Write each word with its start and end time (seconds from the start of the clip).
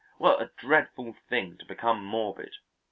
what 0.17 0.41
a 0.41 0.49
dreadful 0.57 1.13
thing 1.29 1.55
to 1.59 1.65
become 1.67 2.03
morbid! 2.03 2.55